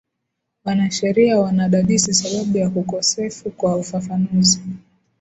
[0.65, 4.61] wanasheria wanadadisi sababu ya kukosefu kwa ufafanuzi